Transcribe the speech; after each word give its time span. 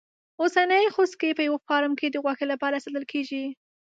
اوسنی 0.41 0.85
خوسکی 0.95 1.31
په 1.37 1.43
یوه 1.47 1.59
فارم 1.67 1.93
کې 1.99 2.07
د 2.09 2.17
غوښې 2.23 2.45
لپاره 2.53 2.81
ساتل 2.83 3.05
کېږي. 3.11 3.45